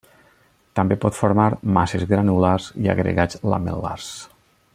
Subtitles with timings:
[0.79, 1.45] També pot formar
[1.75, 4.11] masses granulars i agregats lamel·lars.